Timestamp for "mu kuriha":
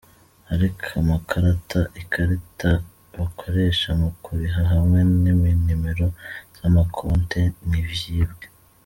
4.01-4.61